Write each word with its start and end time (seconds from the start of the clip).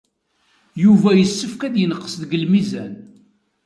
Yuba 0.83 1.09
yessefk 1.15 1.61
ad 1.67 1.75
yenqes 1.81 2.13
deg 2.21 2.31
lmizan. 2.43 2.93